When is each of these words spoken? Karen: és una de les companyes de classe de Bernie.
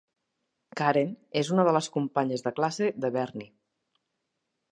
Karen: 0.79 1.11
és 1.41 1.51
una 1.57 1.65
de 1.67 1.75
les 1.77 1.91
companyes 1.99 2.45
de 2.47 2.55
classe 2.61 2.91
de 3.05 3.11
Bernie. 3.19 3.51